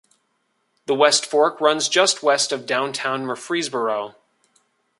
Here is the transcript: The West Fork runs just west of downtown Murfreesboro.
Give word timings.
The 0.87 0.95
West 0.95 1.27
Fork 1.27 1.61
runs 1.61 1.87
just 1.87 2.23
west 2.23 2.51
of 2.51 2.65
downtown 2.65 3.23
Murfreesboro. 3.23 4.15